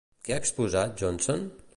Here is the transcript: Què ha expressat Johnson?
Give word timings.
Què 0.27 0.33
ha 0.35 0.39
expressat 0.45 0.97
Johnson? 1.03 1.45